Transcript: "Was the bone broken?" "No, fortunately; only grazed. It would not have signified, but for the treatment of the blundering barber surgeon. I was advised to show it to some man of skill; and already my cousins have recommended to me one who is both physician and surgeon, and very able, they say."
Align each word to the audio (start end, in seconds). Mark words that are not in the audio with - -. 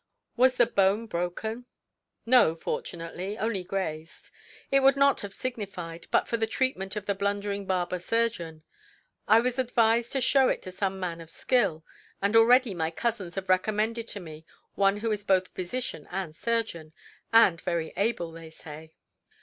"Was 0.35 0.55
the 0.57 0.65
bone 0.65 1.05
broken?" 1.05 1.67
"No, 2.25 2.55
fortunately; 2.55 3.37
only 3.37 3.63
grazed. 3.63 4.31
It 4.71 4.79
would 4.79 4.95
not 4.97 5.21
have 5.21 5.31
signified, 5.31 6.07
but 6.09 6.27
for 6.27 6.37
the 6.37 6.47
treatment 6.47 6.95
of 6.95 7.05
the 7.05 7.13
blundering 7.13 7.67
barber 7.67 7.99
surgeon. 7.99 8.63
I 9.27 9.41
was 9.41 9.59
advised 9.59 10.11
to 10.13 10.19
show 10.21 10.49
it 10.49 10.63
to 10.63 10.71
some 10.71 10.99
man 10.99 11.21
of 11.21 11.29
skill; 11.29 11.85
and 12.19 12.35
already 12.35 12.73
my 12.73 12.89
cousins 12.89 13.35
have 13.35 13.47
recommended 13.47 14.07
to 14.07 14.19
me 14.19 14.43
one 14.73 14.97
who 14.97 15.11
is 15.11 15.23
both 15.23 15.49
physician 15.53 16.07
and 16.09 16.35
surgeon, 16.35 16.93
and 17.31 17.61
very 17.61 17.93
able, 17.95 18.31
they 18.31 18.49
say." 18.49 18.95